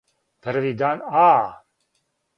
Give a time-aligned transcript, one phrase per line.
[0.45, 1.29] Први дан а,